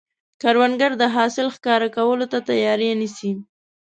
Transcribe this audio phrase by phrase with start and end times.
[0.41, 3.31] کروندګر د حاصل ښکاره کولو ته تیاری نیسي